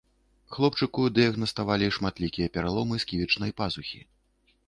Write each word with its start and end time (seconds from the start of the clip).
Хлопчыку 0.53 1.03
дыягнаставалі 1.17 1.91
шматлікія 1.99 2.47
пераломы 2.57 2.95
сківічнай 3.05 3.51
пазухі. 3.61 4.01